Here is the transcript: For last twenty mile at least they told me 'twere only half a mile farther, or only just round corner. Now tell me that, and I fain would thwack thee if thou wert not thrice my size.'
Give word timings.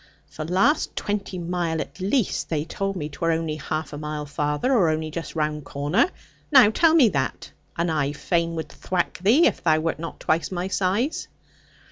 For 0.31 0.43
last 0.45 0.95
twenty 0.95 1.37
mile 1.37 1.79
at 1.79 1.99
least 1.99 2.49
they 2.49 2.65
told 2.65 2.95
me 2.95 3.07
'twere 3.07 3.33
only 3.33 3.57
half 3.57 3.93
a 3.93 3.99
mile 3.99 4.25
farther, 4.25 4.73
or 4.73 4.89
only 4.89 5.11
just 5.11 5.35
round 5.35 5.63
corner. 5.63 6.09
Now 6.51 6.71
tell 6.71 6.95
me 6.95 7.09
that, 7.09 7.51
and 7.77 7.91
I 7.91 8.11
fain 8.13 8.55
would 8.55 8.69
thwack 8.69 9.19
thee 9.19 9.45
if 9.45 9.61
thou 9.63 9.79
wert 9.79 9.99
not 9.99 10.19
thrice 10.23 10.49
my 10.51 10.69
size.' 10.69 11.27